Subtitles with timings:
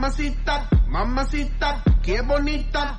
[0.00, 2.96] Mamacita, mamacita, qué bonita.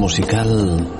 [0.00, 0.99] Musical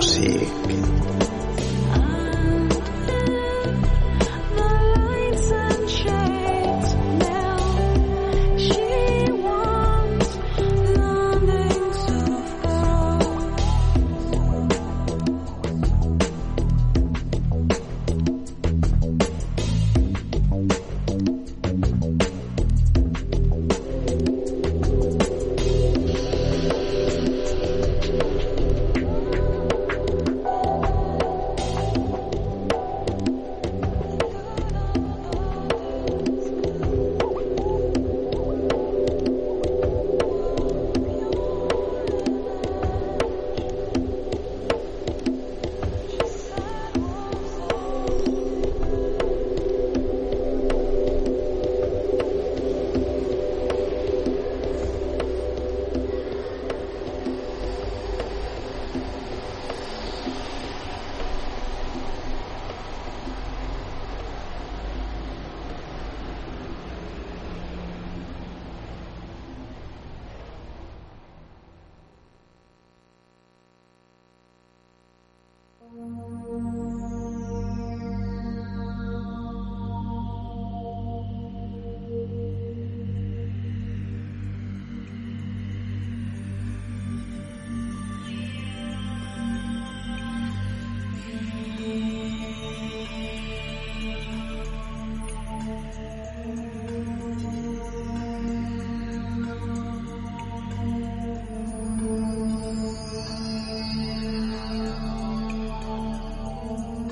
[0.00, 0.69] sí.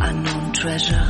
[0.00, 1.09] unknown treasure.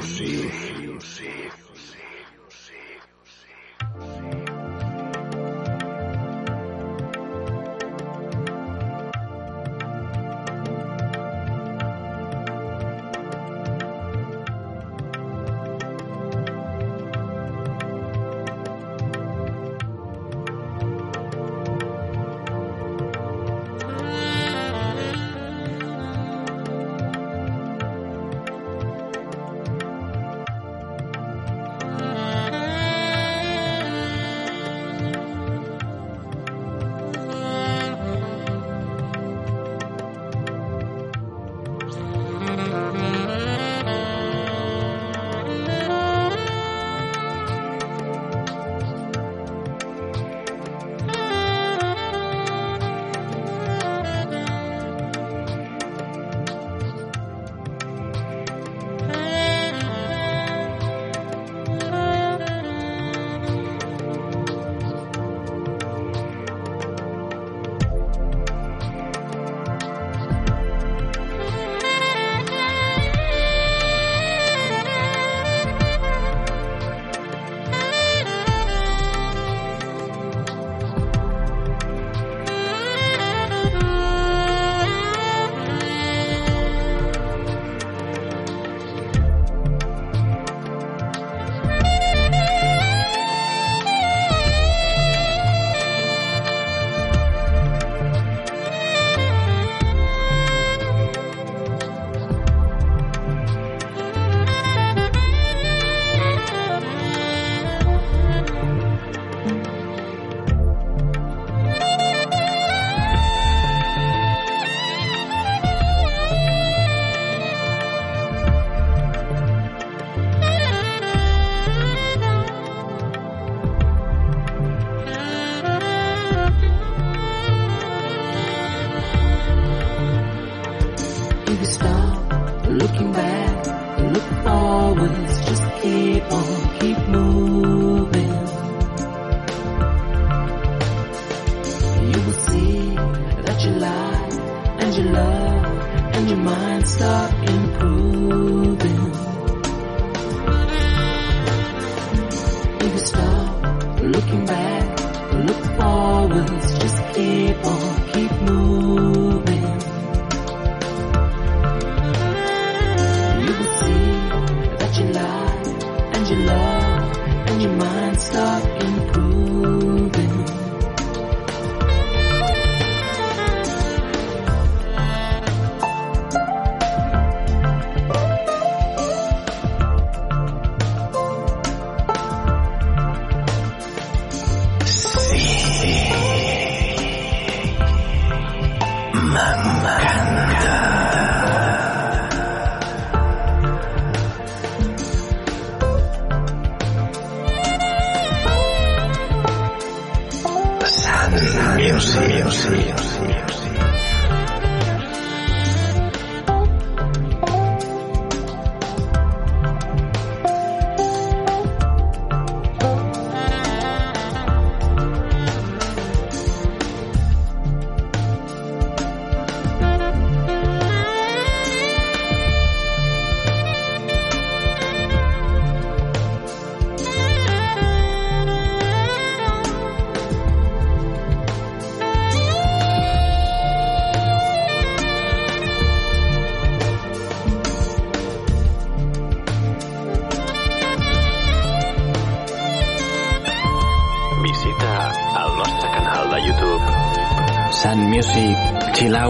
[0.00, 0.73] Sim, sim.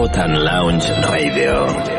[0.07, 1.94] Cloud Lounge Radio.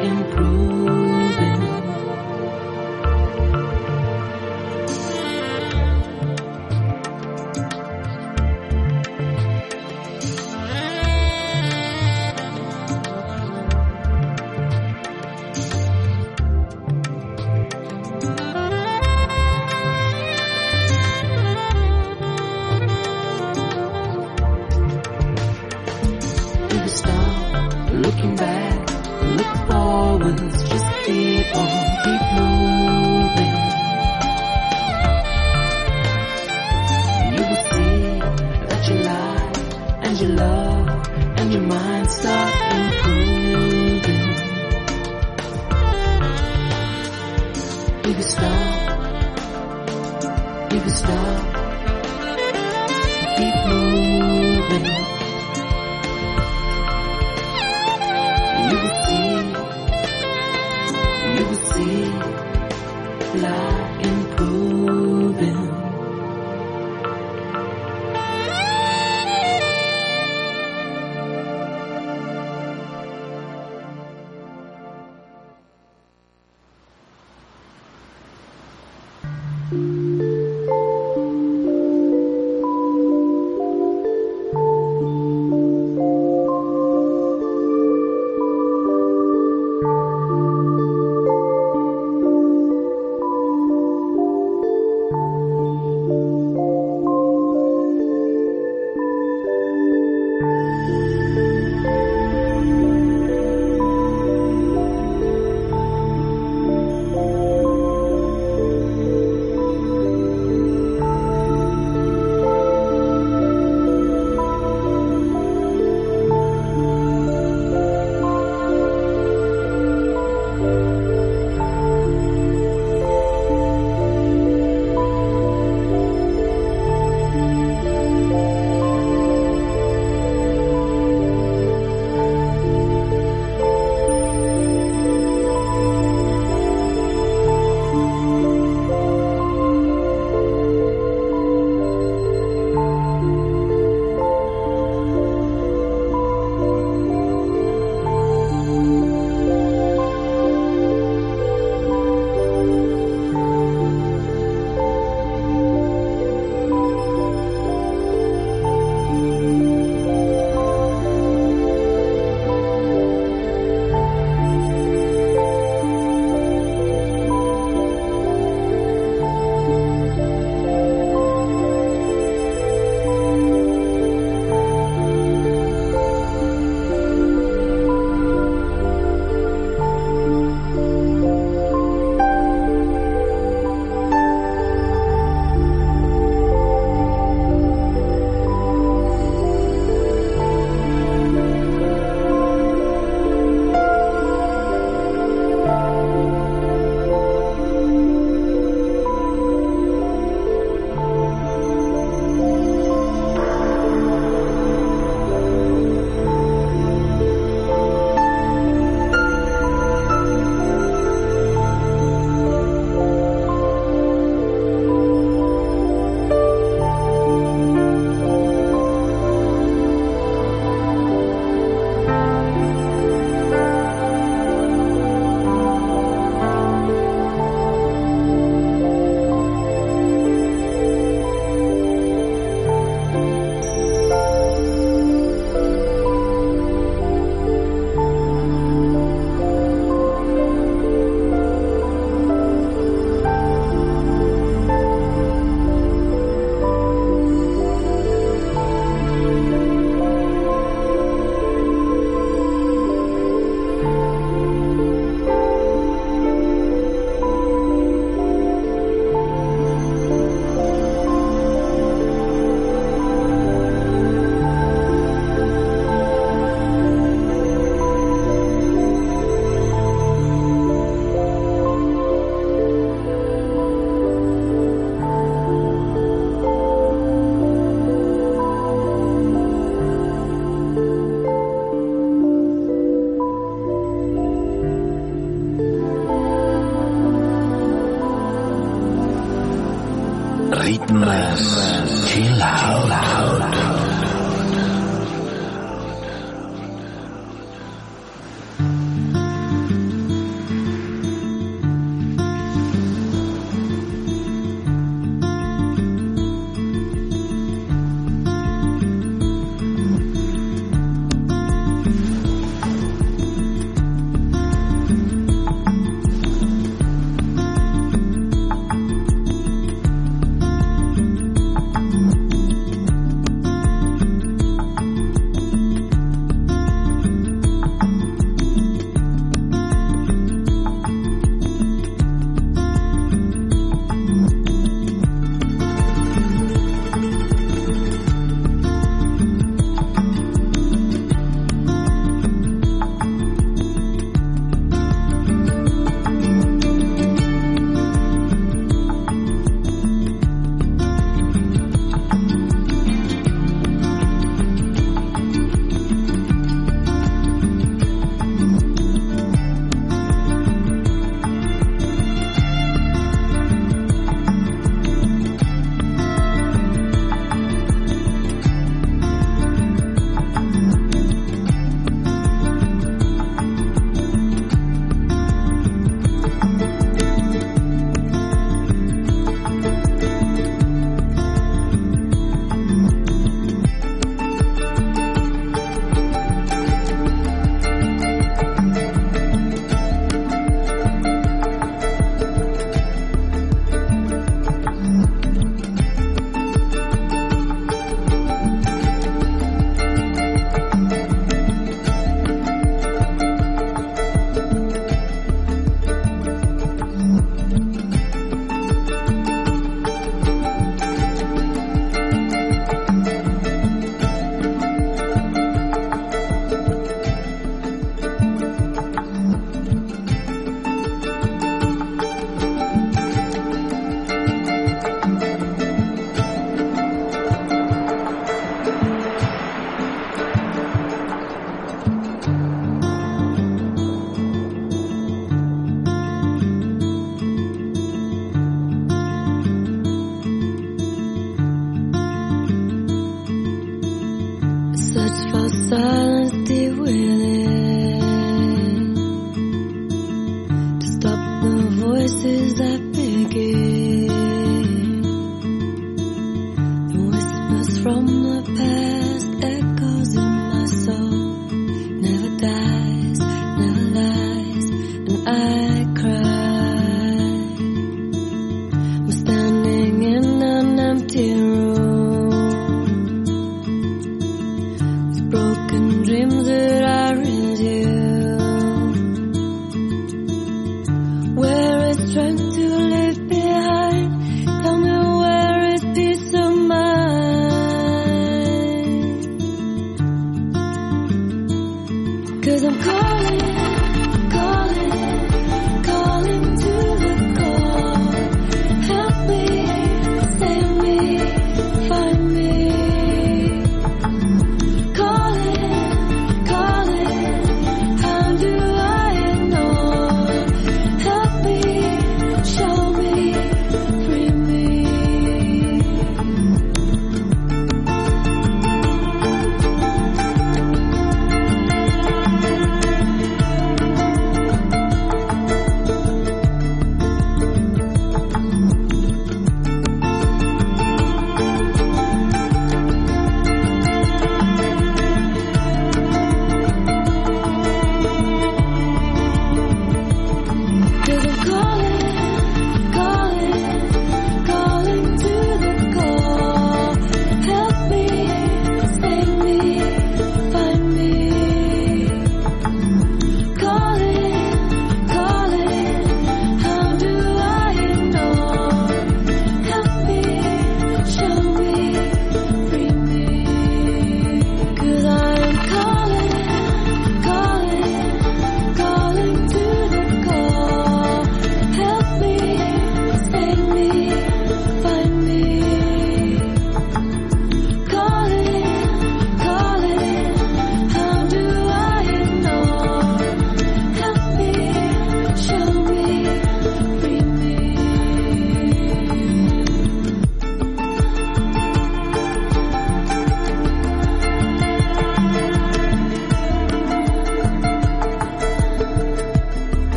[0.00, 0.99] Start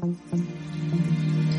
[0.00, 1.53] Sun Music.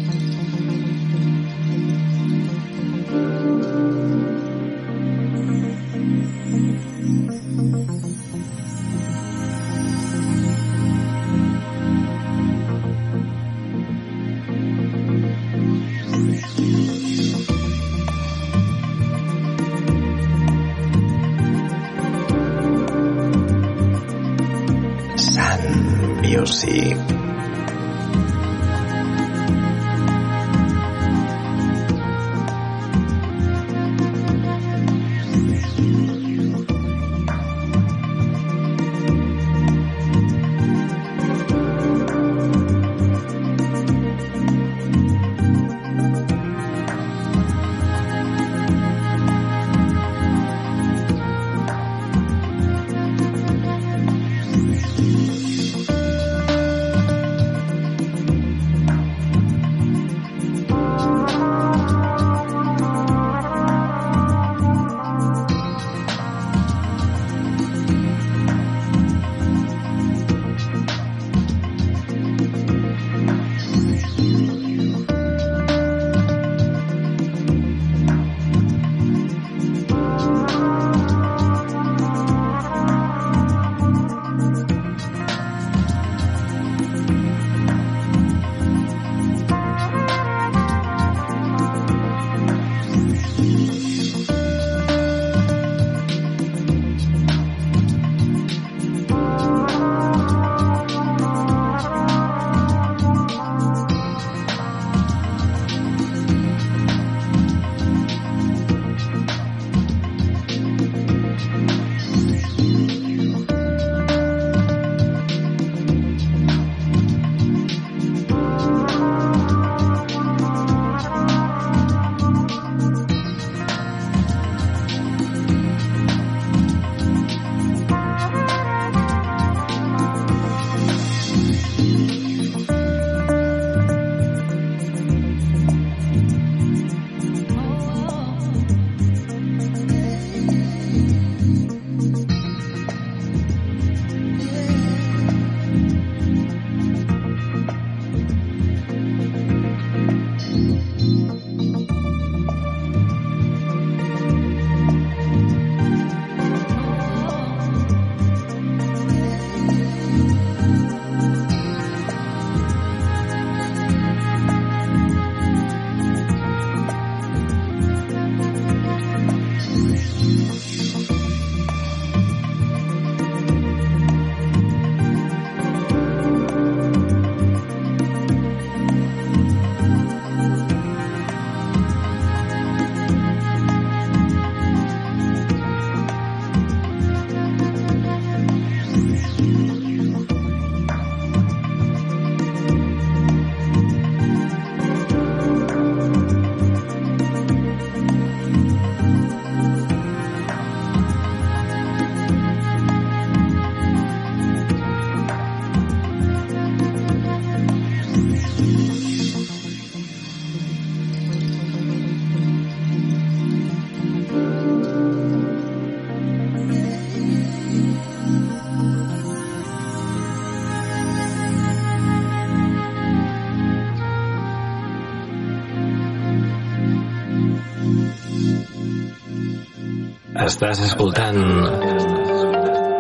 [230.46, 231.40] Estàs escoltant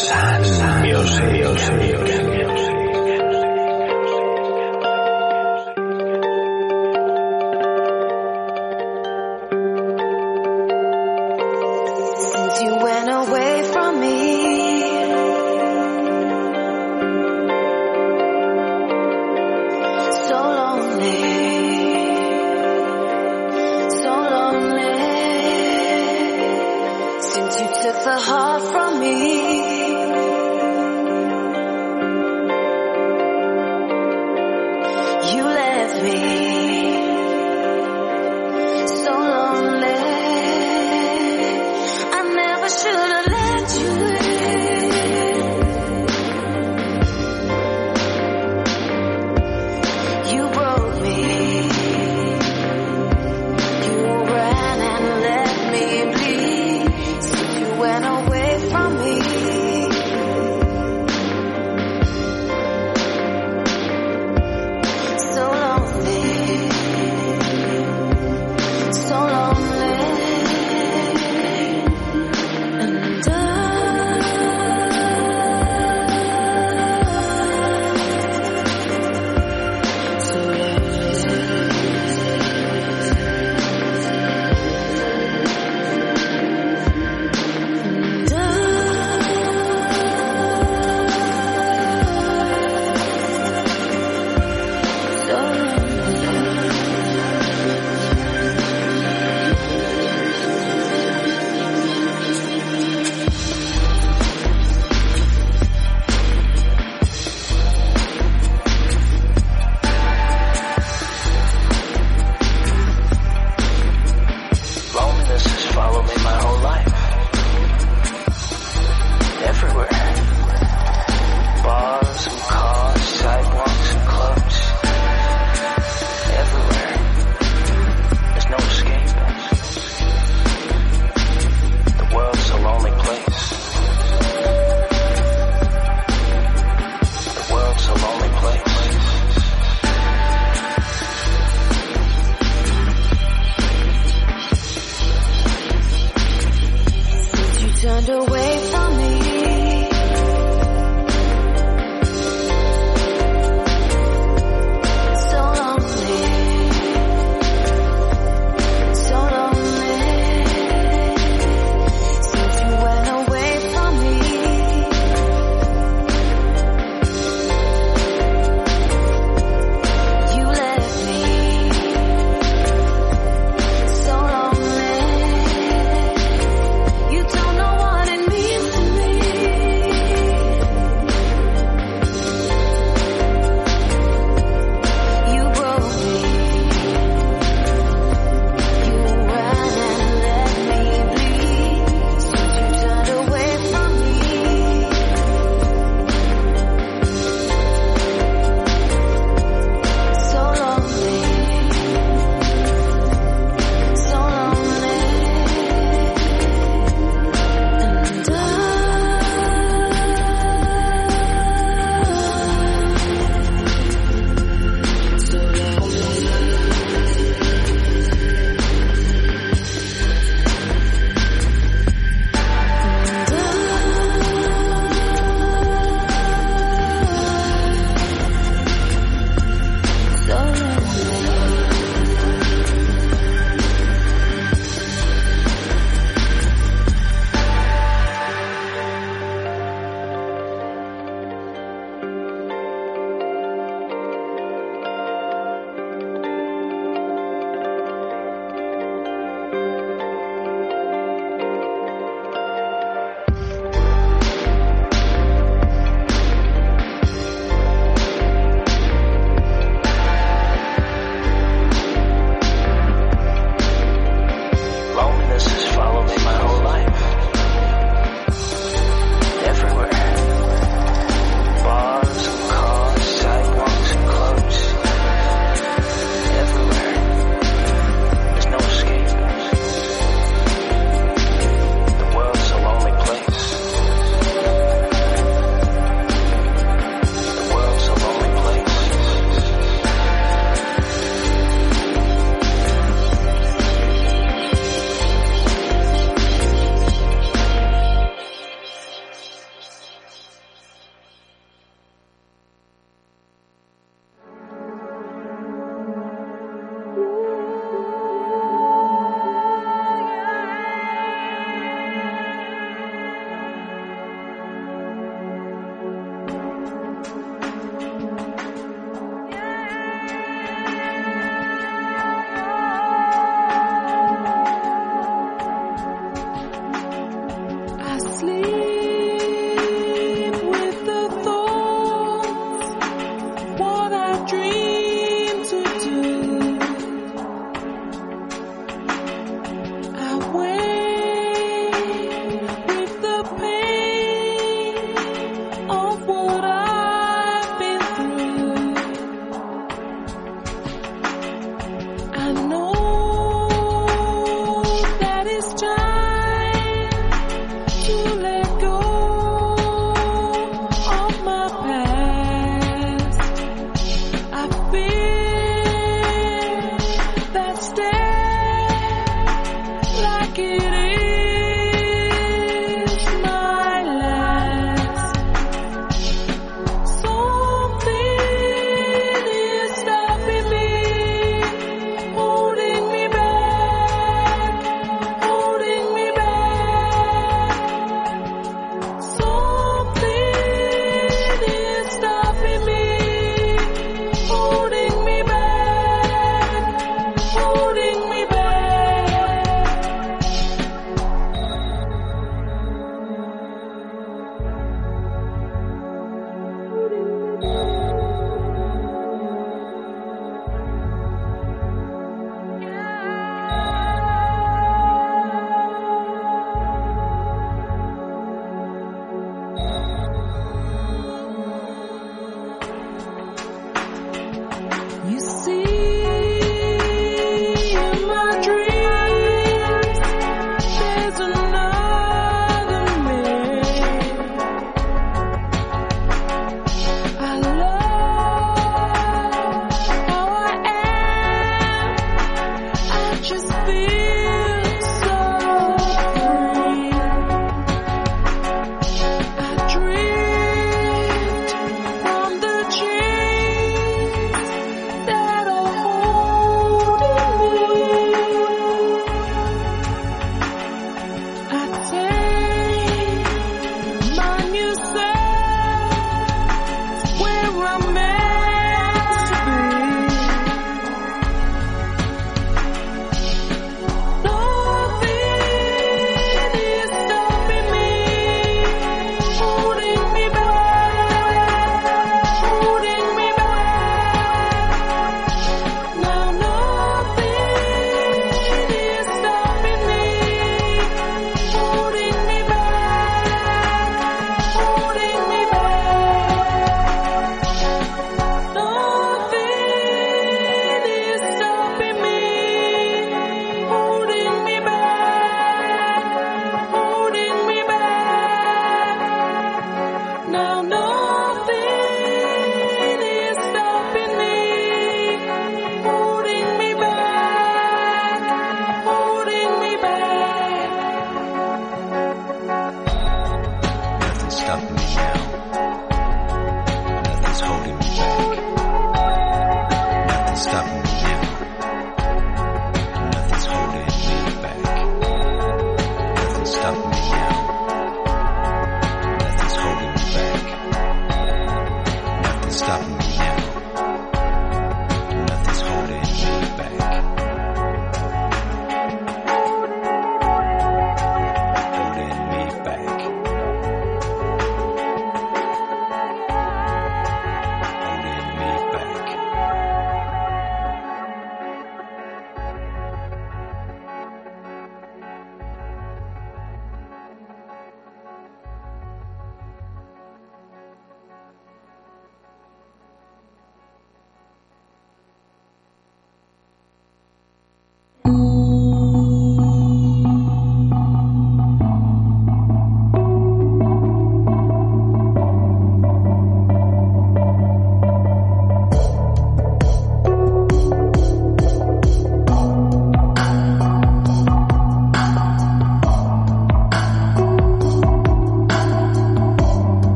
[0.00, 0.48] Sun
[0.86, 2.35] Music.